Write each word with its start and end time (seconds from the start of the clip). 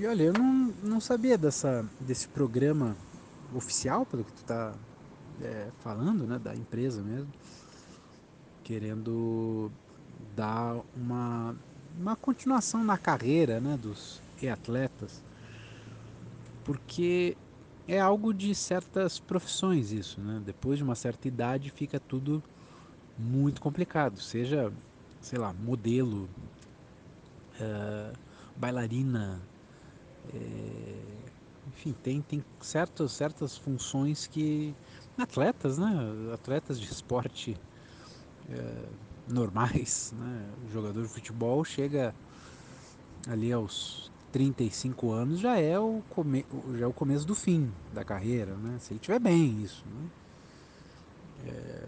E 0.00 0.06
olha, 0.06 0.22
eu 0.22 0.32
não, 0.32 0.72
não 0.82 0.98
sabia 0.98 1.36
dessa, 1.36 1.84
desse 2.00 2.26
programa 2.26 2.96
oficial, 3.54 4.06
pelo 4.06 4.24
que 4.24 4.32
tu 4.32 4.42
tá 4.44 4.72
é, 5.42 5.68
falando, 5.80 6.26
né, 6.26 6.38
da 6.38 6.56
empresa 6.56 7.02
mesmo, 7.02 7.30
querendo 8.64 9.70
dar 10.34 10.80
uma, 10.96 11.54
uma 11.98 12.16
continuação 12.16 12.82
na 12.82 12.96
carreira, 12.96 13.60
né, 13.60 13.76
dos 13.76 14.22
atletas, 14.50 15.22
porque 16.64 17.36
é 17.86 18.00
algo 18.00 18.32
de 18.32 18.54
certas 18.54 19.18
profissões 19.20 19.92
isso, 19.92 20.18
né? 20.18 20.40
Depois 20.46 20.78
de 20.78 20.82
uma 20.82 20.94
certa 20.94 21.28
idade 21.28 21.68
fica 21.68 22.00
tudo 22.00 22.42
muito 23.18 23.60
complicado, 23.60 24.18
seja, 24.18 24.72
sei 25.20 25.38
lá, 25.38 25.52
modelo, 25.52 26.26
uh, 27.60 28.16
bailarina, 28.56 29.38
enfim, 31.68 31.94
tem, 32.02 32.20
tem 32.20 32.44
certas, 32.60 33.12
certas 33.12 33.56
funções 33.56 34.26
que. 34.26 34.74
Atletas, 35.18 35.78
né? 35.78 35.92
Atletas 36.32 36.80
de 36.80 36.90
esporte 36.90 37.56
é, 38.48 38.88
normais, 39.28 40.14
né? 40.18 40.50
O 40.66 40.72
jogador 40.72 41.02
de 41.02 41.08
futebol 41.08 41.64
chega 41.64 42.14
ali 43.28 43.52
aos 43.52 44.10
35 44.32 45.10
anos 45.10 45.40
já 45.40 45.58
é 45.58 45.78
o, 45.78 46.02
come, 46.10 46.46
já 46.78 46.84
é 46.84 46.86
o 46.86 46.92
começo 46.92 47.26
do 47.26 47.34
fim 47.34 47.70
da 47.92 48.04
carreira, 48.04 48.54
né? 48.54 48.78
Se 48.78 48.92
ele 48.92 49.00
tiver 49.00 49.18
bem 49.18 49.62
isso, 49.62 49.84
né? 49.86 50.10
É, 51.46 51.86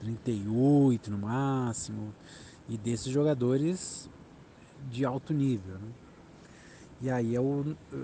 38 0.00 1.10
no 1.10 1.18
máximo, 1.18 2.14
e 2.68 2.76
desses 2.76 3.12
jogadores 3.12 4.08
de 4.90 5.04
alto 5.04 5.32
nível, 5.32 5.74
né? 5.74 5.88
E 7.00 7.08
aí 7.08 7.36
é 7.36 7.40
o, 7.40 7.76
eh, 7.92 7.96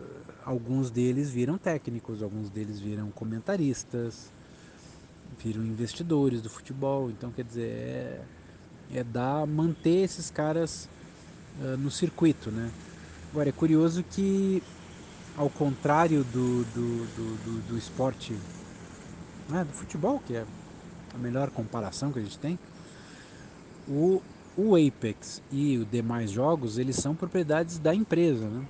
alguns 0.45 0.89
deles 0.89 1.29
viram 1.29 1.59
técnicos, 1.59 2.23
alguns 2.23 2.49
deles 2.49 2.79
viram 2.79 3.11
comentaristas, 3.11 4.31
viram 5.43 5.65
investidores 5.65 6.41
do 6.41 6.49
futebol. 6.49 7.11
Então, 7.11 7.33
quer 7.33 7.45
dizer, 7.45 7.69
é, 7.69 8.21
é 8.95 9.03
dar, 9.03 9.47
manter 9.47 10.05
esses 10.05 10.31
caras 10.31 10.89
uh, 11.61 11.77
no 11.77 11.91
circuito, 11.91 12.53
né? 12.53 12.71
Agora, 13.33 13.49
é 13.49 13.53
curioso 13.53 14.05
que, 14.05 14.63
ao 15.37 15.51
contrário 15.51 16.23
do, 16.25 16.65
do, 16.67 17.07
do, 17.17 17.45
do, 17.45 17.69
do 17.71 17.79
esporte, 17.79 18.33
né, 19.49 19.65
do 19.65 19.73
futebol, 19.73 20.23
que 20.25 20.37
é 20.37 20.47
a 21.13 21.19
melhor 21.19 21.51
comparação 21.51 22.13
que 22.13 22.21
a 22.21 22.23
gente 22.23 22.39
tem, 22.39 22.57
o, 23.89 24.23
o 24.57 24.77
Apex 24.77 25.43
e 25.51 25.79
os 25.79 25.91
demais 25.91 26.31
jogos, 26.31 26.79
eles 26.79 26.95
são 26.95 27.13
propriedades 27.13 27.79
da 27.81 27.93
empresa, 27.93 28.49
né? 28.49 28.65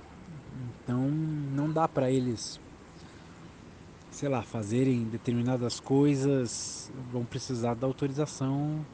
Então 0.85 1.09
não 1.09 1.71
dá 1.71 1.87
para 1.87 2.11
eles, 2.11 2.59
sei 4.11 4.29
lá, 4.29 4.43
fazerem 4.43 5.03
determinadas 5.05 5.79
coisas, 5.79 6.91
vão 7.11 7.25
precisar 7.25 7.73
da 7.73 7.87
autorização 7.87 8.85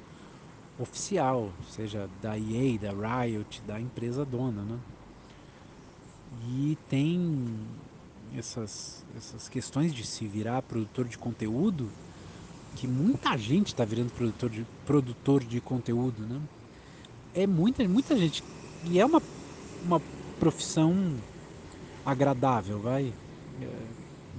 oficial, 0.79 1.51
seja 1.69 2.09
da 2.21 2.39
EA, 2.39 2.79
da 2.79 3.23
Riot, 3.23 3.61
da 3.67 3.77
empresa 3.79 4.23
dona, 4.23 4.61
né? 4.63 4.79
E 6.47 6.77
tem 6.89 7.45
essas, 8.37 9.05
essas 9.17 9.49
questões 9.49 9.93
de 9.93 10.05
se 10.05 10.25
virar 10.25 10.61
produtor 10.61 11.05
de 11.05 11.17
conteúdo, 11.17 11.89
que 12.77 12.87
muita 12.87 13.37
gente 13.37 13.67
está 13.67 13.83
virando 13.83 14.13
produtor 14.13 14.49
de, 14.49 14.65
produtor 14.85 15.43
de 15.43 15.59
conteúdo, 15.59 16.25
né? 16.25 16.39
É 17.35 17.45
muita, 17.45 17.85
muita 17.85 18.15
gente. 18.17 18.41
E 18.85 18.97
é 18.97 19.05
uma, 19.05 19.21
uma 19.83 20.01
profissão 20.39 21.17
agradável, 22.05 22.79
vai. 22.79 23.13
É, 23.61 23.67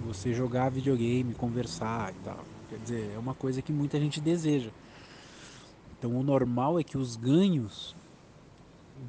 você 0.04 0.32
jogar 0.32 0.70
videogame, 0.70 1.34
conversar 1.34 2.12
e 2.12 2.24
tal. 2.24 2.44
Quer 2.68 2.78
dizer, 2.78 3.12
é 3.14 3.18
uma 3.18 3.34
coisa 3.34 3.60
que 3.60 3.72
muita 3.72 4.00
gente 4.00 4.20
deseja. 4.20 4.70
Então 5.98 6.16
o 6.16 6.22
normal 6.22 6.80
é 6.80 6.82
que 6.82 6.98
os 6.98 7.16
ganhos 7.16 7.94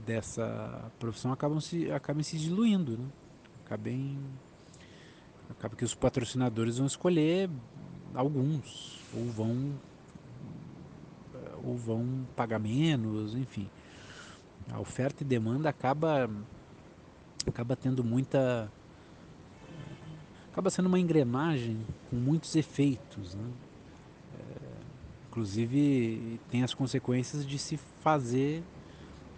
dessa 0.05 0.91
profissão 1.00 1.31
acabam 1.31 1.59
se, 1.59 1.91
acabem 1.91 2.23
se 2.23 2.38
diluindo, 2.38 2.97
né? 2.97 3.05
Acabem, 3.66 4.17
acaba 5.50 5.75
que 5.75 5.85
os 5.85 5.95
patrocinadores 5.95 6.77
vão 6.77 6.85
escolher 6.85 7.50
alguns 8.13 9.00
ou 9.16 9.25
vão 9.31 9.73
ou 11.63 11.77
vão 11.77 12.27
pagar 12.35 12.59
menos, 12.59 13.35
enfim. 13.35 13.69
A 14.72 14.79
oferta 14.79 15.23
e 15.23 15.25
demanda 15.25 15.69
acaba 15.69 16.29
acaba 17.49 17.75
tendo 17.75 18.03
muita 18.03 18.71
acaba 20.51 20.69
sendo 20.69 20.85
uma 20.85 20.99
engrenagem 20.99 21.79
com 22.09 22.15
muitos 22.15 22.55
efeitos, 22.55 23.33
né? 23.33 23.49
É, 24.37 24.43
inclusive 25.27 26.39
tem 26.51 26.63
as 26.63 26.73
consequências 26.73 27.45
de 27.45 27.57
se 27.57 27.77
fazer 28.01 28.63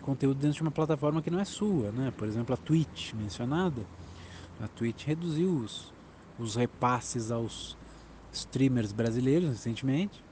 conteúdo 0.01 0.39
dentro 0.39 0.57
de 0.57 0.61
uma 0.61 0.71
plataforma 0.71 1.21
que 1.21 1.31
não 1.31 1.39
é 1.39 1.45
sua, 1.45 1.91
né? 1.91 2.13
Por 2.15 2.27
exemplo, 2.27 2.53
a 2.53 2.57
Twitch 2.57 3.13
mencionada, 3.13 3.81
a 4.61 4.67
Twitch 4.67 5.05
reduziu 5.05 5.55
os, 5.55 5.91
os 6.38 6.55
repasses 6.55 7.31
aos 7.31 7.75
streamers 8.31 8.91
brasileiros 8.91 9.49
recentemente. 9.49 10.23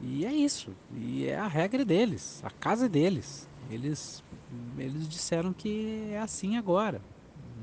E 0.00 0.26
é 0.26 0.32
isso. 0.32 0.72
E 0.94 1.26
é 1.26 1.38
a 1.38 1.46
regra 1.46 1.84
deles, 1.84 2.42
a 2.44 2.50
casa 2.50 2.88
deles. 2.88 3.48
Eles 3.70 4.22
eles 4.78 5.08
disseram 5.08 5.52
que 5.52 6.08
é 6.10 6.20
assim 6.20 6.56
agora. 6.56 7.00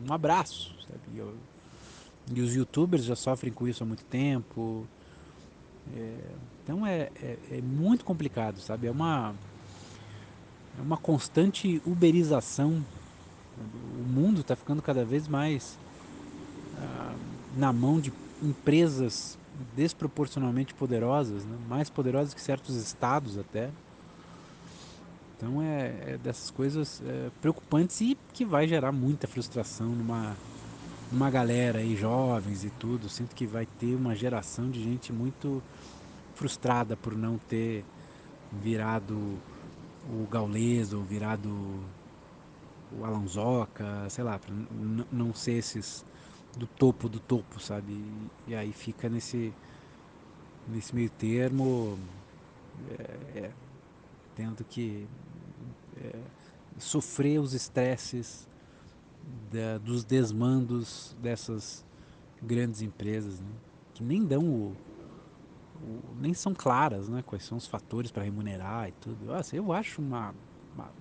Um 0.07 0.13
abraço. 0.13 0.75
Sabe? 0.81 1.17
Eu, 1.17 1.33
e 2.31 2.41
os 2.41 2.55
youtubers 2.55 3.03
já 3.03 3.15
sofrem 3.15 3.51
com 3.51 3.67
isso 3.67 3.83
há 3.83 3.85
muito 3.85 4.03
tempo. 4.05 4.87
É, 5.95 6.17
então 6.63 6.85
é, 6.85 7.09
é, 7.21 7.37
é, 7.51 7.61
muito 7.61 8.05
complicado, 8.05 8.59
sabe? 8.59 8.87
É 8.87 8.91
uma, 8.91 9.33
é 10.77 10.81
uma 10.81 10.97
constante 10.97 11.81
uberização. 11.85 12.83
O 13.99 14.03
mundo 14.03 14.41
está 14.41 14.55
ficando 14.55 14.81
cada 14.81 15.03
vez 15.03 15.27
mais 15.27 15.77
ah, 16.77 17.13
na 17.57 17.73
mão 17.73 17.99
de 17.99 18.11
empresas 18.41 19.37
desproporcionalmente 19.75 20.73
poderosas, 20.73 21.45
né? 21.45 21.57
mais 21.69 21.89
poderosas 21.89 22.33
que 22.33 22.41
certos 22.41 22.75
estados 22.75 23.37
até. 23.37 23.69
Então 25.43 25.61
é, 25.61 26.13
é 26.13 26.17
dessas 26.17 26.49
coisas 26.49 27.01
é, 27.05 27.29
preocupantes 27.41 27.99
e 27.99 28.17
que 28.31 28.45
vai 28.45 28.65
gerar 28.65 28.93
muita 28.93 29.27
frustração 29.27 29.89
numa, 29.89 30.37
numa 31.11 31.29
galera 31.29 31.79
aí, 31.79 31.97
jovens 31.97 32.63
e 32.63 32.69
tudo. 32.69 33.09
Sinto 33.09 33.35
que 33.35 33.45
vai 33.45 33.65
ter 33.65 33.93
uma 33.93 34.15
geração 34.15 34.69
de 34.69 34.81
gente 34.81 35.11
muito 35.11 35.61
frustrada 36.33 36.95
por 36.95 37.13
não 37.13 37.37
ter 37.37 37.83
virado 38.53 39.37
o 40.09 40.25
Gaules 40.31 40.93
ou 40.93 41.03
virado 41.03 41.49
o 42.97 43.03
Alonsoca, 43.03 44.09
sei 44.09 44.23
lá, 44.23 44.39
para 44.39 44.53
não 45.11 45.33
ser 45.33 45.57
esses 45.57 46.05
do 46.57 46.67
topo 46.67 47.09
do 47.09 47.19
topo, 47.19 47.59
sabe? 47.59 47.91
E, 47.91 48.51
e 48.51 48.55
aí 48.55 48.71
fica 48.71 49.09
nesse 49.09 49.53
nesse 50.69 50.95
meio 50.95 51.09
termo 51.09 51.99
é, 52.97 53.39
é, 53.39 53.51
tendo 54.35 54.63
que 54.63 55.05
é, 56.01 56.19
sofrer 56.77 57.39
os 57.39 57.53
estresses 57.53 58.47
da, 59.51 59.77
dos 59.77 60.03
desmandos 60.03 61.15
dessas 61.21 61.85
grandes 62.41 62.81
empresas, 62.81 63.39
né? 63.39 63.51
que 63.93 64.03
nem 64.03 64.25
dão 64.25 64.43
o, 64.43 64.75
o, 65.81 66.15
nem 66.19 66.33
são 66.33 66.53
claras, 66.53 67.07
né? 67.07 67.23
Quais 67.25 67.43
são 67.45 67.57
os 67.57 67.67
fatores 67.67 68.11
para 68.11 68.23
remunerar 68.23 68.89
e 68.89 68.91
tudo. 68.93 69.25
Nossa, 69.25 69.55
eu 69.55 69.71
acho 69.71 70.01
uma, 70.01 70.33
uma, 70.73 70.91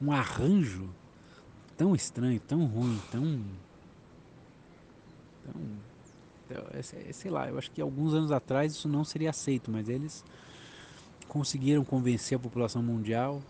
um 0.00 0.12
arranjo 0.12 0.88
tão 1.76 1.94
estranho, 1.94 2.38
tão 2.40 2.64
ruim, 2.66 3.00
tão, 3.10 3.44
tão 5.44 5.80
é, 6.72 6.78
é, 6.78 7.12
sei 7.12 7.30
lá, 7.30 7.48
eu 7.48 7.58
acho 7.58 7.70
que 7.70 7.80
alguns 7.80 8.12
anos 8.12 8.32
atrás 8.32 8.72
isso 8.72 8.88
não 8.88 9.04
seria 9.04 9.30
aceito, 9.30 9.70
mas 9.70 9.88
eles 9.88 10.24
conseguiram 11.30 11.84
convencer 11.84 12.36
a 12.36 12.40
população 12.40 12.82
mundial 12.82 13.40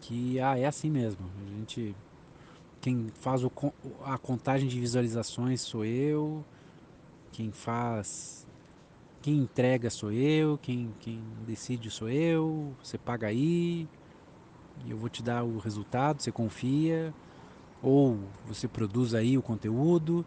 que 0.00 0.40
ah, 0.40 0.58
é 0.58 0.64
assim 0.64 0.90
mesmo. 0.90 1.30
A 1.46 1.58
gente 1.58 1.94
quem 2.80 3.08
faz 3.20 3.44
o, 3.44 3.52
a 4.02 4.16
contagem 4.16 4.66
de 4.66 4.80
visualizações 4.80 5.60
sou 5.60 5.84
eu, 5.84 6.42
quem 7.30 7.52
faz 7.52 8.46
quem 9.20 9.36
entrega 9.36 9.90
sou 9.90 10.10
eu, 10.10 10.56
quem, 10.56 10.90
quem 10.98 11.22
decide 11.46 11.90
sou 11.90 12.08
eu, 12.08 12.74
você 12.82 12.96
paga 12.96 13.26
aí, 13.26 13.86
eu 14.88 14.96
vou 14.96 15.10
te 15.10 15.22
dar 15.22 15.44
o 15.44 15.58
resultado, 15.58 16.22
você 16.22 16.32
confia, 16.32 17.12
ou 17.82 18.18
você 18.46 18.66
produz 18.66 19.14
aí 19.14 19.36
o 19.36 19.42
conteúdo, 19.42 20.24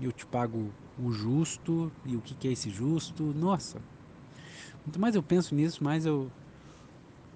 eu 0.00 0.12
te 0.12 0.24
pago 0.24 0.70
o 0.96 1.10
justo, 1.10 1.90
e 2.06 2.14
o 2.14 2.20
que, 2.20 2.36
que 2.36 2.46
é 2.46 2.52
esse 2.52 2.70
justo, 2.70 3.24
nossa, 3.34 3.82
Quanto 4.90 4.98
mais 4.98 5.14
eu 5.14 5.22
penso 5.22 5.54
nisso, 5.54 5.84
mais 5.84 6.04
eu, 6.04 6.28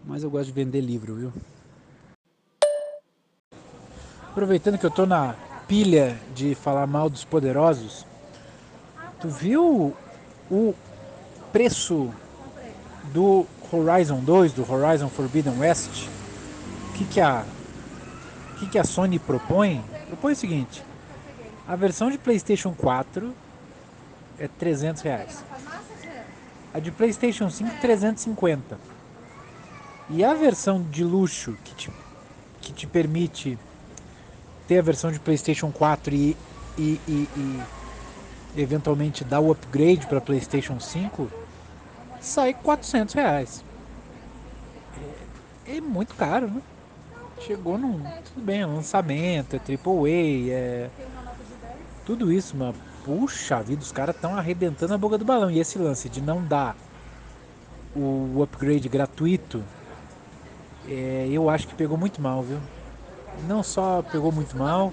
mais 0.04 0.24
eu 0.24 0.28
gosto 0.28 0.46
de 0.46 0.52
vender 0.52 0.80
livro, 0.80 1.14
viu? 1.14 1.32
Aproveitando 4.28 4.76
que 4.76 4.84
eu 4.84 4.90
tô 4.90 5.06
na 5.06 5.36
pilha 5.68 6.18
de 6.34 6.56
falar 6.56 6.84
mal 6.88 7.08
dos 7.08 7.24
poderosos, 7.24 8.04
tu 9.20 9.28
viu 9.28 9.94
o 10.50 10.74
preço 11.52 12.12
do 13.12 13.46
Horizon 13.72 14.18
2, 14.18 14.52
do 14.52 14.68
Horizon 14.68 15.08
Forbidden 15.08 15.56
West? 15.60 16.08
O 16.88 16.92
que, 16.94 17.04
que 17.04 17.20
a 17.20 17.44
que, 18.58 18.66
que 18.68 18.78
a 18.80 18.84
Sony 18.84 19.20
propõe? 19.20 19.80
Propõe 20.08 20.32
o 20.32 20.36
seguinte: 20.36 20.84
a 21.68 21.76
versão 21.76 22.10
de 22.10 22.18
PlayStation 22.18 22.74
4 22.74 23.32
é 24.40 24.48
300 24.48 25.02
reais. 25.02 25.44
A 26.74 26.80
de 26.80 26.90
PlayStation 26.90 27.48
5 27.48 27.80
350. 27.80 28.78
E 30.10 30.22
a 30.24 30.34
versão 30.34 30.82
de 30.82 31.04
luxo 31.04 31.56
que 31.64 31.74
te, 31.74 31.90
que 32.60 32.72
te 32.72 32.86
permite 32.86 33.56
ter 34.66 34.80
a 34.80 34.82
versão 34.82 35.10
de 35.10 35.20
PlayStation 35.20 35.70
4 35.70 36.14
e, 36.14 36.36
e, 36.76 37.00
e, 37.08 37.28
e 38.56 38.60
eventualmente 38.60 39.24
dar 39.24 39.40
o 39.40 39.52
upgrade 39.52 40.06
para 40.06 40.20
PlayStation 40.20 40.80
5 40.80 41.30
sai 42.20 42.52
400 42.52 43.14
reais. 43.14 43.64
É, 45.66 45.76
é 45.76 45.80
muito 45.80 46.14
caro, 46.16 46.48
né? 46.48 46.60
chegou 47.40 47.78
num. 47.78 48.02
Tudo 48.24 48.44
bem, 48.44 48.60
é 48.60 48.66
lançamento, 48.66 49.54
é 49.54 49.58
AAA, 49.58 50.50
é. 50.50 50.90
Tudo 52.04 52.32
isso, 52.32 52.56
mas 52.56 52.74
puxa 53.04 53.62
vida, 53.62 53.82
os 53.82 53.92
caras 53.92 54.14
estão 54.14 54.36
arrebentando 54.36 54.94
a 54.94 54.98
boca 54.98 55.18
do 55.18 55.24
balão. 55.24 55.50
E 55.50 55.60
esse 55.60 55.78
lance 55.78 56.08
de 56.08 56.20
não 56.20 56.42
dar 56.42 56.76
o 57.94 58.42
upgrade 58.42 58.88
gratuito, 58.88 59.62
é, 60.88 61.28
eu 61.30 61.48
acho 61.48 61.68
que 61.68 61.74
pegou 61.74 61.96
muito 61.96 62.20
mal, 62.20 62.42
viu? 62.42 62.58
Não 63.46 63.62
só 63.62 64.02
pegou 64.02 64.32
muito 64.32 64.56
mal, 64.56 64.92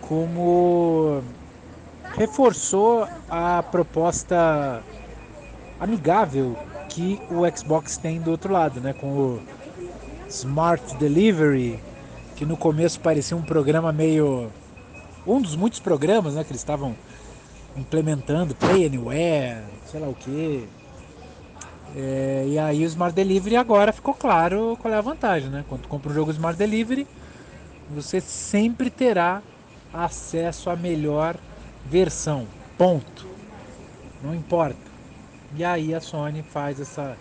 como 0.00 1.22
reforçou 2.16 3.08
a 3.28 3.62
proposta 3.62 4.82
amigável 5.80 6.56
que 6.88 7.20
o 7.30 7.56
Xbox 7.56 7.96
tem 7.96 8.20
do 8.20 8.30
outro 8.30 8.52
lado, 8.52 8.80
né? 8.80 8.92
Com 8.92 9.06
o 9.06 9.42
Smart 10.28 10.96
Delivery, 10.96 11.80
que 12.36 12.44
no 12.44 12.56
começo 12.56 13.00
parecia 13.00 13.36
um 13.36 13.42
programa 13.42 13.92
meio. 13.92 14.50
Um 15.26 15.40
dos 15.40 15.56
muitos 15.56 15.80
programas 15.80 16.34
né, 16.34 16.44
que 16.44 16.50
eles 16.50 16.60
estavam 16.60 16.96
implementando, 17.76 18.54
Play 18.54 18.86
Anywhere, 18.86 19.62
sei 19.86 20.00
lá 20.00 20.08
o 20.08 20.14
que. 20.14 20.68
É, 21.96 22.44
e 22.48 22.58
aí 22.58 22.82
o 22.84 22.86
Smart 22.86 23.14
Delivery 23.14 23.56
agora 23.56 23.92
ficou 23.92 24.14
claro 24.14 24.78
qual 24.80 24.92
é 24.92 24.96
a 24.96 25.00
vantagem, 25.00 25.50
né? 25.50 25.64
Quando 25.68 25.86
compra 25.88 26.10
um 26.10 26.14
jogo 26.14 26.30
Smart 26.30 26.58
Delivery, 26.58 27.06
você 27.90 28.20
sempre 28.20 28.90
terá 28.90 29.42
acesso 29.92 30.70
à 30.70 30.76
melhor 30.76 31.36
versão. 31.84 32.46
Ponto. 32.78 33.26
Não 34.22 34.34
importa. 34.34 34.80
E 35.54 35.64
aí 35.64 35.94
a 35.94 36.00
Sony 36.00 36.42
faz 36.42 36.80
essa 36.80 37.16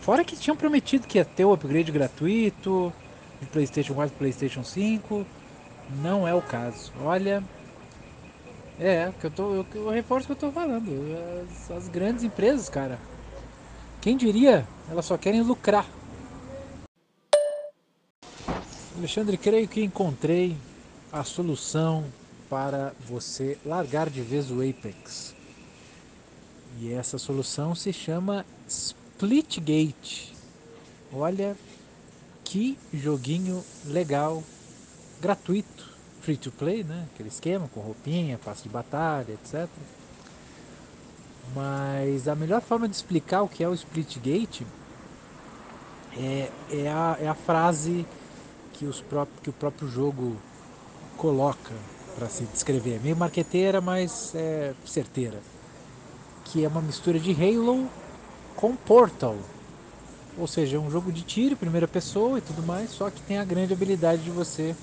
Fora 0.00 0.24
que 0.24 0.34
tinham 0.34 0.56
prometido 0.56 1.06
que 1.06 1.18
ia 1.18 1.24
ter 1.24 1.44
o 1.44 1.52
upgrade 1.52 1.92
gratuito 1.92 2.92
de 3.38 3.46
PlayStation 3.46 3.94
4 3.94 4.14
e 4.14 4.18
PlayStation 4.18 4.64
5. 4.64 5.26
Não 6.02 6.26
é 6.26 6.34
o 6.34 6.42
caso. 6.42 6.92
Olha. 7.02 7.42
É, 8.78 9.12
que 9.20 9.26
eu, 9.26 9.30
tô, 9.30 9.54
eu, 9.54 9.66
eu 9.74 9.90
reforço 9.90 10.24
o 10.24 10.26
que 10.28 10.32
eu 10.44 10.50
tô 10.50 10.52
falando. 10.52 10.90
As, 11.42 11.70
as 11.70 11.88
grandes 11.88 12.24
empresas, 12.24 12.68
cara. 12.68 12.98
Quem 14.00 14.16
diria? 14.16 14.66
Elas 14.90 15.04
só 15.04 15.18
querem 15.18 15.42
lucrar. 15.42 15.86
Alexandre, 18.96 19.36
creio 19.36 19.68
que 19.68 19.82
encontrei 19.82 20.56
a 21.12 21.24
solução 21.24 22.04
para 22.48 22.92
você 23.00 23.58
largar 23.64 24.08
de 24.10 24.20
vez 24.20 24.50
o 24.50 24.60
Apex. 24.62 25.34
E 26.78 26.92
essa 26.92 27.18
solução 27.18 27.74
se 27.74 27.92
chama 27.92 28.44
Splitgate. 28.66 30.34
Olha 31.12 31.56
que 32.44 32.78
joguinho 32.92 33.64
legal, 33.84 34.42
gratuito, 35.20 35.88
free 36.20 36.36
to 36.36 36.50
play, 36.50 36.84
né? 36.84 37.06
Aquele 37.14 37.28
esquema 37.28 37.68
com 37.72 37.80
roupinha, 37.80 38.38
passe 38.38 38.62
de 38.62 38.68
batalha, 38.68 39.32
etc. 39.32 39.68
Mas 41.54 42.28
a 42.28 42.34
melhor 42.34 42.60
forma 42.60 42.88
de 42.88 42.94
explicar 42.94 43.42
o 43.42 43.48
que 43.48 43.64
é 43.64 43.68
o 43.68 43.74
Splitgate 43.74 44.66
é, 46.16 46.50
é, 46.70 46.88
a, 46.88 47.16
é 47.20 47.28
a 47.28 47.34
frase 47.34 48.06
que, 48.72 48.84
os 48.84 49.04
que 49.42 49.50
o 49.50 49.52
próprio 49.52 49.88
jogo 49.88 50.36
coloca 51.16 51.74
para 52.16 52.28
se 52.28 52.44
descrever. 52.44 52.96
É 52.96 52.98
meio 52.98 53.16
marqueteira, 53.16 53.80
mas 53.80 54.34
é 54.34 54.74
certeira. 54.84 55.38
Que 56.44 56.64
é 56.64 56.68
uma 56.68 56.80
mistura 56.80 57.18
de 57.18 57.32
Halo 57.32 57.88
com 58.56 58.74
Portal. 58.74 59.36
Ou 60.38 60.46
seja, 60.46 60.76
é 60.76 60.80
um 60.80 60.90
jogo 60.90 61.12
de 61.12 61.22
tiro, 61.22 61.56
primeira 61.56 61.88
pessoa 61.88 62.38
e 62.38 62.40
tudo 62.40 62.62
mais, 62.62 62.90
só 62.90 63.10
que 63.10 63.20
tem 63.22 63.38
a 63.38 63.44
grande 63.44 63.72
habilidade 63.72 64.22
de 64.22 64.30
você 64.30 64.74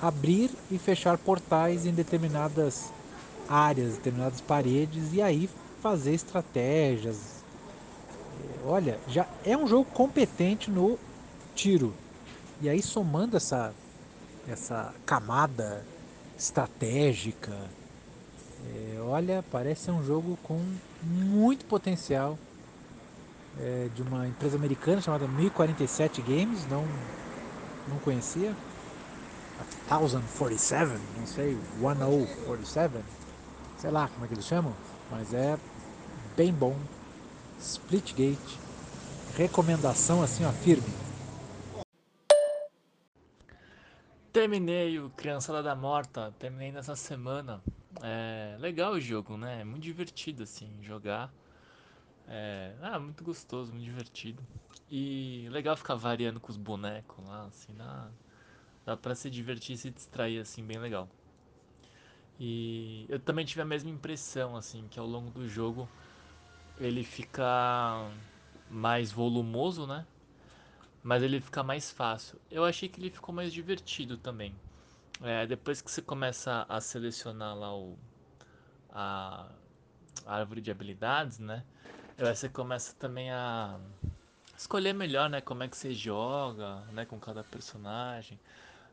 abrir 0.00 0.50
e 0.70 0.78
fechar 0.78 1.18
portais 1.18 1.84
em 1.86 1.92
determinadas 1.92 2.92
áreas, 3.48 3.94
determinadas 3.94 4.40
paredes 4.40 5.12
e 5.12 5.20
aí 5.20 5.48
fazer 5.82 6.14
estratégias. 6.14 7.44
É, 8.40 8.68
olha, 8.68 8.98
já 9.08 9.26
é 9.44 9.56
um 9.56 9.66
jogo 9.66 9.84
competente 9.92 10.70
no 10.70 10.98
tiro. 11.54 11.92
E 12.60 12.68
aí 12.68 12.82
somando 12.82 13.36
essa 13.36 13.74
essa 14.48 14.92
camada 15.06 15.84
estratégica, 16.36 17.52
é, 18.66 19.00
olha, 19.00 19.44
parece 19.50 19.90
um 19.90 20.02
jogo 20.02 20.36
com 20.42 20.60
muito 21.02 21.64
potencial 21.66 22.38
é, 23.58 23.88
de 23.94 24.02
uma 24.02 24.26
empresa 24.26 24.56
americana 24.56 25.00
chamada 25.00 25.26
1047 25.28 26.22
Games, 26.22 26.66
não, 26.66 26.84
não 27.88 27.98
conhecia. 27.98 28.54
1047, 29.88 30.92
não 31.18 31.26
sei, 31.26 31.58
1047, 31.78 32.94
sei 33.78 33.90
lá 33.90 34.08
como 34.08 34.24
é 34.24 34.28
que 34.28 34.34
eles 34.34 34.46
chamam, 34.46 34.74
mas 35.10 35.34
é 35.34 35.58
bem 36.36 36.52
bom. 36.52 36.76
Splitgate, 37.58 38.58
recomendação 39.36 40.22
assim, 40.22 40.44
ó, 40.44 40.50
firme. 40.50 40.88
Terminei 44.32 44.98
o 44.98 45.10
Criançada 45.10 45.62
da 45.62 45.74
Morta, 45.74 46.32
terminei 46.38 46.70
nessa 46.70 46.94
semana. 46.94 47.60
É 48.00 48.56
legal 48.60 48.92
o 48.92 49.00
jogo, 49.00 49.36
né? 49.36 49.60
É 49.60 49.64
muito 49.64 49.82
divertido 49.82 50.44
assim 50.44 50.70
jogar. 50.82 51.32
É, 52.28 52.72
ah, 52.80 52.98
muito 53.00 53.24
gostoso, 53.24 53.72
muito 53.72 53.84
divertido. 53.84 54.40
E 54.88 55.48
legal 55.50 55.76
ficar 55.76 55.96
variando 55.96 56.38
com 56.38 56.48
os 56.48 56.56
bonecos 56.56 57.26
lá, 57.26 57.46
assim, 57.46 57.74
dá, 57.74 58.08
dá 58.90 58.96
pra 58.96 59.14
se 59.14 59.30
divertir 59.30 59.74
e 59.74 59.78
se 59.78 59.90
distrair, 59.90 60.40
assim, 60.40 60.64
bem 60.64 60.78
legal. 60.78 61.08
E 62.40 63.06
eu 63.08 63.20
também 63.20 63.44
tive 63.44 63.62
a 63.62 63.64
mesma 63.64 63.88
impressão, 63.88 64.56
assim, 64.56 64.88
que 64.90 64.98
ao 64.98 65.06
longo 65.06 65.30
do 65.30 65.48
jogo 65.48 65.88
ele 66.76 67.04
fica 67.04 68.10
mais 68.68 69.12
volumoso, 69.12 69.86
né? 69.86 70.04
Mas 71.04 71.22
ele 71.22 71.40
fica 71.40 71.62
mais 71.62 71.90
fácil. 71.90 72.40
Eu 72.50 72.64
achei 72.64 72.88
que 72.88 73.00
ele 73.00 73.10
ficou 73.10 73.32
mais 73.32 73.52
divertido 73.52 74.16
também. 74.16 74.52
É, 75.22 75.46
depois 75.46 75.80
que 75.80 75.90
você 75.90 76.02
começa 76.02 76.66
a 76.68 76.80
selecionar 76.80 77.54
lá 77.56 77.72
o, 77.72 77.96
a, 78.90 79.46
árvore 80.26 80.60
de 80.60 80.70
habilidades, 80.70 81.38
né? 81.38 81.62
Aí 82.18 82.34
você 82.34 82.48
começa 82.48 82.92
também 82.98 83.30
a 83.30 83.78
escolher 84.56 84.92
melhor, 84.92 85.30
né, 85.30 85.40
como 85.40 85.62
é 85.62 85.68
que 85.68 85.76
você 85.76 85.94
joga, 85.94 86.80
né, 86.92 87.06
com 87.06 87.18
cada 87.20 87.42
personagem. 87.44 88.38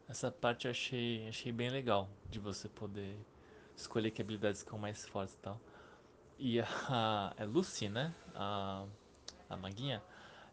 Essa 0.10 0.32
parte 0.32 0.66
eu 0.68 0.72
achei, 0.72 1.28
achei 1.28 1.52
bem 1.52 1.70
legal 1.70 2.10
de 2.30 2.40
você 2.40 2.70
poder 2.70 3.18
escolher 3.76 4.12
que 4.12 4.22
habilidades 4.22 4.62
ficam 4.64 4.80
mais 4.80 5.06
fortes 5.06 5.36
e 5.36 5.38
tal. 5.40 5.60
E 6.40 6.60
a, 6.62 6.66
a 6.90 7.34
é 7.38 7.46
Lucy, 7.46 7.90
né, 7.90 8.14
a, 8.36 8.86
a 9.50 9.58
maguinha, 9.58 10.04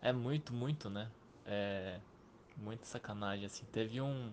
é 0.02 0.12
muito, 0.12 0.52
muito, 0.54 0.90
né, 0.90 1.10
é 1.46 2.00
muito 2.56 2.86
sacanagem, 2.86 3.46
assim. 3.46 3.66
Teve 3.72 4.00
um, 4.00 4.32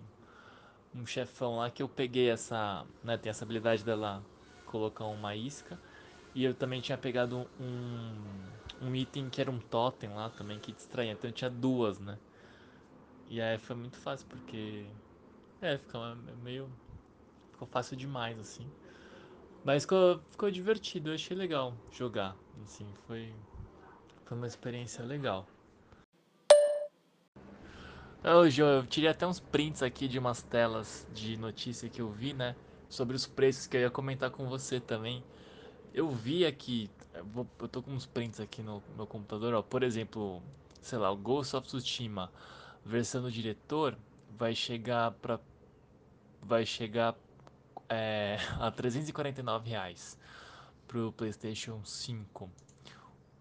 um 0.94 1.06
chefão 1.06 1.56
lá 1.58 1.70
que 1.70 1.82
eu 1.82 1.88
peguei 1.88 2.30
essa, 2.30 2.86
né, 3.02 3.16
tem 3.16 3.30
essa 3.30 3.44
habilidade 3.44 3.84
dela 3.84 4.24
colocar 4.66 5.06
uma 5.06 5.34
isca 5.36 5.78
e 6.34 6.44
eu 6.44 6.54
também 6.54 6.80
tinha 6.80 6.98
pegado 6.98 7.48
um, 7.60 8.50
um 8.80 8.94
item 8.96 9.30
que 9.30 9.40
era 9.40 9.50
um 9.50 9.60
totem 9.60 10.10
lá 10.10 10.30
também 10.30 10.58
que 10.60 10.72
distraía. 10.72 11.12
Então 11.12 11.30
eu 11.30 11.34
tinha 11.34 11.50
duas, 11.50 11.98
né? 11.98 12.18
E 13.26 13.40
aí 13.40 13.58
foi 13.58 13.76
muito 13.76 13.96
fácil 13.96 14.26
porque. 14.28 14.86
É, 15.62 15.78
ficou 15.78 16.02
meio. 16.42 16.68
Ficou 17.52 17.68
fácil 17.68 17.96
demais, 17.96 18.36
assim. 18.36 18.68
Mas 19.64 19.84
ficou, 19.84 20.20
ficou 20.28 20.50
divertido, 20.50 21.10
eu 21.10 21.14
achei 21.14 21.36
legal 21.36 21.72
jogar. 21.92 22.36
Assim, 22.64 22.92
foi. 23.06 23.32
Foi 24.24 24.36
uma 24.36 24.48
experiência 24.48 25.04
legal. 25.04 25.46
Ô, 28.24 28.48
João, 28.50 28.70
eu 28.70 28.86
tirei 28.86 29.08
até 29.08 29.24
uns 29.24 29.38
prints 29.38 29.84
aqui 29.84 30.08
de 30.08 30.18
umas 30.18 30.42
telas 30.42 31.06
de 31.12 31.36
notícia 31.36 31.88
que 31.88 32.02
eu 32.02 32.10
vi, 32.10 32.32
né? 32.32 32.56
Sobre 32.88 33.14
os 33.14 33.26
preços 33.26 33.68
que 33.68 33.76
eu 33.76 33.82
ia 33.82 33.90
comentar 33.90 34.30
com 34.30 34.48
você 34.48 34.80
também. 34.80 35.22
Eu 35.94 36.10
vi 36.10 36.44
aqui, 36.44 36.90
eu 37.14 37.68
tô 37.68 37.82
com 37.82 37.92
uns 37.92 38.06
prints 38.06 38.40
aqui 38.40 38.62
no 38.62 38.82
meu 38.96 39.06
computador, 39.06 39.54
ó. 39.54 39.62
Por 39.62 39.84
exemplo, 39.84 40.42
sei 40.80 40.98
lá, 40.98 41.10
o 41.10 41.16
Ghost 41.16 41.54
of 41.54 41.68
Tsushima, 41.68 42.32
versão 42.84 43.22
do 43.22 43.30
diretor, 43.30 43.96
vai 44.36 44.54
chegar 44.54 45.12
pra, 45.12 45.38
vai 46.42 46.66
chegar 46.66 47.14
é, 47.88 48.38
a 48.58 48.70
349 48.70 49.70
reais 49.70 50.18
pro 50.86 51.12
PlayStation 51.12 51.84
5. 51.84 52.50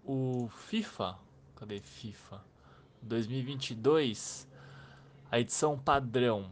O 0.04 0.50
FIFA, 0.50 1.18
cadê 1.56 1.80
FIFA? 1.80 2.44
2022, 3.02 4.48
a 5.32 5.40
edição 5.40 5.78
padrão 5.78 6.50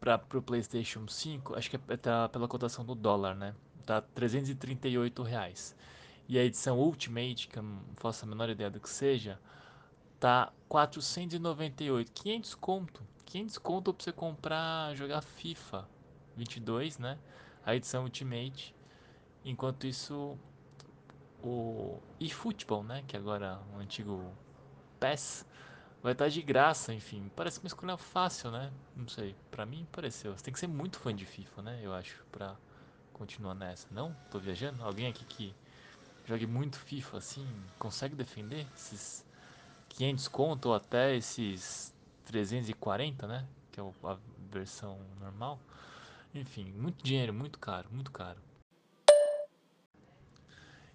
para 0.00 0.18
pro 0.18 0.42
PlayStation 0.42 1.06
5, 1.06 1.56
acho 1.56 1.70
que 1.70 1.76
é, 1.88 1.96
tá 1.96 2.28
pela 2.28 2.48
cotação 2.48 2.84
do 2.84 2.94
dólar, 2.94 3.34
né? 3.34 3.54
Tá 3.84 4.00
338 4.00 5.22
reais. 5.22 5.74
E 6.28 6.38
a 6.38 6.44
edição 6.44 6.78
Ultimate, 6.78 7.48
que 7.48 7.58
eu 7.58 7.62
não 7.62 7.80
faço 7.96 8.24
a 8.24 8.28
menor 8.28 8.50
ideia 8.50 8.70
do 8.70 8.78
que 8.78 8.88
seja, 8.88 9.40
tá 10.18 10.52
498, 10.68 12.12
500 12.12 12.54
conto. 12.54 13.02
500 13.24 13.58
conto 13.58 13.94
pra 13.94 14.04
você 14.04 14.12
comprar, 14.12 14.94
jogar 14.94 15.20
FIFA 15.20 15.88
22, 16.36 16.98
né? 16.98 17.18
A 17.64 17.74
edição 17.74 18.04
Ultimate. 18.04 18.74
Enquanto 19.44 19.86
isso, 19.86 20.38
o 21.42 22.00
eFootball, 22.20 22.82
né? 22.82 23.04
Que 23.06 23.16
agora 23.16 23.60
é 23.72 23.76
o 23.76 23.80
antigo 23.80 24.32
PES, 24.98 25.46
vai 26.02 26.12
estar 26.12 26.28
de 26.28 26.42
graça, 26.42 26.92
enfim. 26.92 27.30
Parece 27.36 27.60
uma 27.60 27.66
escolha 27.66 27.96
fácil, 27.96 28.50
né? 28.50 28.72
Não 28.96 29.08
sei, 29.08 29.34
pra 29.50 29.66
mim 29.66 29.86
pareceu. 29.92 30.36
Você 30.36 30.44
tem 30.44 30.52
que 30.52 30.60
ser 30.60 30.66
muito 30.66 30.98
fã 30.98 31.14
de 31.14 31.24
FIFA, 31.24 31.62
né? 31.62 31.80
Eu 31.82 31.92
acho, 31.94 32.24
pra 32.32 32.56
continuar 33.12 33.54
nessa. 33.54 33.88
Não? 33.90 34.14
Tô 34.30 34.38
viajando? 34.38 34.82
Alguém 34.82 35.06
aqui 35.08 35.24
que 35.24 35.54
jogue 36.24 36.46
muito 36.46 36.78
FIFA, 36.78 37.18
assim, 37.18 37.46
consegue 37.78 38.14
defender 38.14 38.66
esses 38.74 39.24
500 39.98 40.28
conto 40.28 40.66
ou 40.66 40.74
até 40.76 41.16
esses 41.16 41.92
340, 42.24 43.26
né? 43.26 43.44
Que 43.72 43.80
é 43.80 43.82
a 44.04 44.16
versão 44.48 44.96
normal. 45.18 45.58
Enfim, 46.32 46.66
muito 46.70 47.02
dinheiro, 47.02 47.34
muito 47.34 47.58
caro, 47.58 47.88
muito 47.90 48.12
caro. 48.12 48.38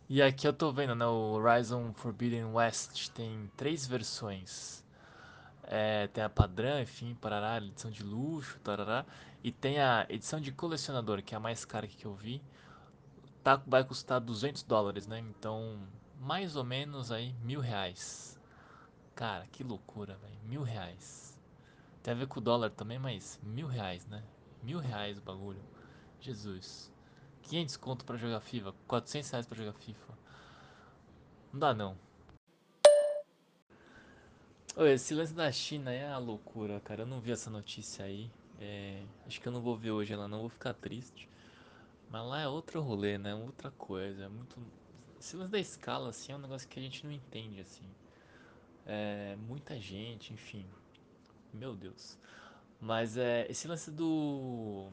E 0.08 0.22
aqui 0.22 0.48
eu 0.48 0.54
tô 0.54 0.72
vendo, 0.72 0.96
né? 0.96 1.06
O 1.06 1.34
Horizon 1.34 1.92
Forbidden 1.94 2.46
West 2.46 3.10
tem 3.10 3.52
três 3.58 3.86
versões. 3.86 4.86
É, 5.64 6.08
tem 6.08 6.24
a 6.24 6.30
padrão, 6.30 6.80
enfim, 6.80 7.14
parará, 7.16 7.58
edição 7.58 7.92
de 7.92 8.04
luxo, 8.04 8.58
tarará. 8.60 9.06
E 9.44 9.52
tem 9.52 9.82
a 9.82 10.06
edição 10.08 10.40
de 10.40 10.54
colecionador, 10.54 11.22
que 11.22 11.34
é 11.34 11.38
a 11.38 11.42
mais 11.42 11.66
cara 11.66 11.88
que 11.88 12.06
eu 12.06 12.16
vi. 12.16 12.42
Tá, 13.44 13.62
vai 13.68 13.84
custar 13.84 14.22
200 14.22 14.64
dólares, 14.64 15.08
né? 15.08 15.20
Então, 15.20 15.78
mais 16.22 16.56
ou 16.56 16.64
menos 16.64 17.12
aí, 17.12 17.34
mil 17.44 17.60
reais. 17.60 18.33
Cara, 19.16 19.46
que 19.52 19.64
loucura, 19.64 20.16
velho. 20.18 20.40
Mil 20.44 20.64
reais. 20.64 21.40
Tem 22.02 22.14
a 22.14 22.18
ver 22.18 22.28
com 22.28 22.40
o 22.40 22.44
dólar 22.44 22.72
também, 22.72 22.98
mas 22.98 23.40
mil 23.44 23.68
reais, 23.68 24.06
né? 24.08 24.24
Mil 24.62 24.80
reais 24.80 25.18
o 25.18 25.22
bagulho. 25.22 25.62
Jesus. 26.20 26.92
500 27.44 27.78
conto 27.78 28.06
pra 28.06 28.18
jogar 28.18 28.40
FIFA. 28.40 28.74
400 28.88 29.30
reais 29.32 29.46
pra 29.46 29.58
jogar 29.58 29.74
FIFA. 29.74 30.18
Não 31.52 31.60
dá 31.60 31.74
não. 31.74 31.98
Ô, 34.76 34.86
esse 34.86 35.14
lance 35.14 35.34
da 35.34 35.52
China 35.52 35.92
é 35.94 36.08
a 36.12 36.18
loucura, 36.18 36.80
cara. 36.80 37.04
Eu 37.04 37.06
não 37.06 37.22
vi 37.22 37.32
essa 37.32 37.50
notícia 37.50 38.06
aí. 38.06 38.32
É, 38.60 39.04
acho 39.28 39.40
que 39.40 39.48
eu 39.48 39.52
não 39.52 39.62
vou 39.62 39.78
ver 39.78 39.92
hoje 39.92 40.14
ela 40.14 40.28
não, 40.28 40.40
vou 40.40 40.50
ficar 40.50 40.74
triste. 40.74 41.30
Mas 42.10 42.26
lá 42.26 42.42
é 42.42 42.48
outro 42.48 42.82
rolê, 42.82 43.18
né? 43.18 43.36
Outra 43.36 43.70
coisa. 43.72 44.24
É 44.24 44.28
muito. 44.28 44.58
Esse 45.20 45.36
lance 45.36 45.52
da 45.52 45.60
escala, 45.60 46.10
assim, 46.10 46.32
é 46.32 46.36
um 46.36 46.40
negócio 46.40 46.68
que 46.68 46.80
a 46.80 46.82
gente 46.82 47.06
não 47.06 47.12
entende, 47.12 47.62
assim. 47.62 47.86
É 48.86 49.36
muita 49.48 49.80
gente, 49.80 50.34
enfim. 50.34 50.66
Meu 51.54 51.76
Deus. 51.76 52.18
Mas 52.80 53.18
é. 53.18 53.46
Esse 53.50 53.68
lance 53.68 53.92
do. 53.92 54.90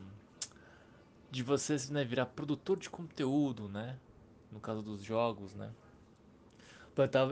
De 1.31 1.43
você 1.43 1.77
né, 1.91 2.05
virar 2.05 2.27
produtor 2.27 2.77
de 2.77 2.91
conteúdo, 2.91 3.69
né? 3.69 3.99
No 4.51 4.61
caso 4.61 4.83
dos 4.83 5.03
jogos, 5.03 5.55
né? 5.55 5.71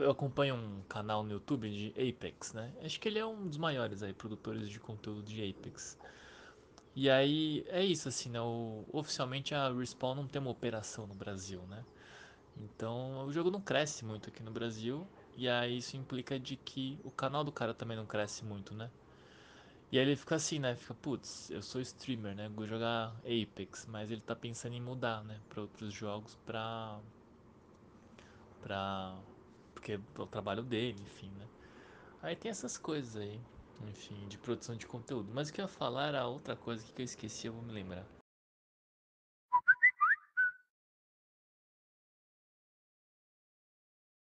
Eu, 0.01 0.09
acompanho 0.09 0.55
um 0.55 0.81
canal 0.87 1.21
no 1.23 1.31
YouTube 1.31 1.69
de 1.69 1.93
Apex, 2.09 2.53
né? 2.53 2.73
Acho 2.81 2.99
que 2.99 3.07
ele 3.07 3.19
é 3.19 3.25
um 3.25 3.47
dos 3.47 3.57
maiores 3.57 4.01
aí, 4.01 4.13
produtores 4.13 4.69
de 4.69 4.79
conteúdo 4.79 5.21
de 5.21 5.47
Apex. 5.47 5.97
E 6.95 7.09
aí 7.09 7.65
é 7.67 7.83
isso, 7.83 8.09
assim, 8.09 8.29
né? 8.29 8.41
O, 8.41 8.83
oficialmente 8.91 9.53
a 9.53 9.71
Respawn 9.71 10.15
não 10.15 10.27
tem 10.27 10.41
uma 10.41 10.49
operação 10.51 11.05
no 11.05 11.13
Brasil, 11.13 11.61
né? 11.69 11.85
Então 12.57 13.25
o 13.25 13.31
jogo 13.31 13.51
não 13.51 13.61
cresce 13.61 14.03
muito 14.03 14.29
aqui 14.29 14.41
no 14.41 14.51
Brasil. 14.51 15.07
E 15.39 15.47
aí 15.47 15.77
isso 15.77 15.95
implica 15.95 16.37
de 16.37 16.57
que 16.57 16.99
o 17.01 17.09
canal 17.09 17.45
do 17.45 17.51
cara 17.51 17.73
também 17.73 17.95
não 17.95 18.05
cresce 18.05 18.43
muito, 18.43 18.75
né? 18.75 18.91
E 19.89 19.97
aí 19.97 20.03
ele 20.05 20.17
fica 20.17 20.35
assim, 20.35 20.59
né? 20.59 20.75
Fica, 20.75 20.93
putz, 20.93 21.49
eu 21.49 21.61
sou 21.61 21.79
streamer, 21.79 22.35
né? 22.35 22.49
Vou 22.49 22.67
jogar 22.67 23.15
Apex, 23.23 23.85
mas 23.87 24.11
ele 24.11 24.19
tá 24.19 24.35
pensando 24.35 24.75
em 24.75 24.81
mudar, 24.81 25.23
né? 25.23 25.39
Pra 25.47 25.61
outros 25.61 25.93
jogos 25.93 26.35
pra. 26.45 26.99
pra. 28.61 29.17
Porque 29.73 29.93
é 29.93 29.99
o 30.21 30.27
trabalho 30.27 30.61
dele, 30.61 31.01
enfim, 31.01 31.29
né? 31.39 31.47
Aí 32.21 32.35
tem 32.35 32.51
essas 32.51 32.77
coisas 32.77 33.15
aí, 33.15 33.39
enfim, 33.87 34.27
de 34.27 34.37
produção 34.37 34.75
de 34.75 34.85
conteúdo. 34.85 35.31
Mas 35.33 35.47
o 35.47 35.53
que 35.53 35.61
eu 35.61 35.65
ia 35.65 35.69
falar 35.69 36.07
era 36.09 36.27
outra 36.27 36.57
coisa 36.57 36.83
que 36.93 37.01
eu 37.01 37.05
esqueci, 37.05 37.47
eu 37.47 37.53
vou 37.53 37.63
me 37.63 37.71
lembrar. 37.71 38.18